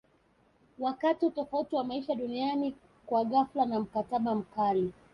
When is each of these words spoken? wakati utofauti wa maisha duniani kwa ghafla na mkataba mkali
wakati 0.79 1.25
utofauti 1.25 1.75
wa 1.75 1.83
maisha 1.83 2.15
duniani 2.15 2.75
kwa 3.05 3.25
ghafla 3.25 3.65
na 3.65 3.79
mkataba 3.79 4.35
mkali 4.35 4.93